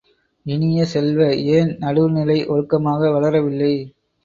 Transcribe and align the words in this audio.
இனிய 0.45 0.85
செல்வ, 0.85 1.19
ஏன் 1.51 1.71
நடுவு 1.79 2.09
நிலை 2.11 2.45
ஒழுக்கமாக 2.47 3.11
வளரவில்லை. 3.11 3.73